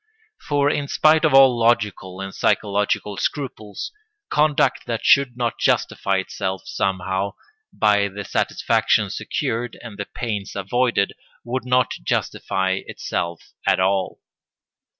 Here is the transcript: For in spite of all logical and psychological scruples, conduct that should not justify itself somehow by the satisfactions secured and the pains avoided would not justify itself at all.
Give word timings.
For 0.49 0.67
in 0.67 0.87
spite 0.87 1.23
of 1.25 1.35
all 1.35 1.55
logical 1.59 2.21
and 2.21 2.33
psychological 2.33 3.17
scruples, 3.17 3.91
conduct 4.31 4.87
that 4.87 5.05
should 5.05 5.37
not 5.37 5.59
justify 5.59 6.17
itself 6.17 6.63
somehow 6.65 7.35
by 7.71 8.07
the 8.07 8.25
satisfactions 8.25 9.15
secured 9.15 9.77
and 9.83 9.99
the 9.99 10.05
pains 10.07 10.55
avoided 10.55 11.13
would 11.43 11.65
not 11.67 11.91
justify 12.03 12.79
itself 12.87 13.51
at 13.67 13.79
all. 13.79 14.19